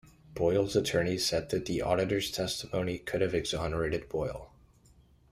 [0.33, 4.51] Boyle's attorneys said that the auditor's testimony could have exonerated Boyle.